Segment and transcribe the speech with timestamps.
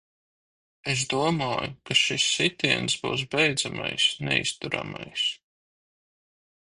[0.93, 5.27] Es domāju, ka šis sitiens būs beidzamais, neizturamais.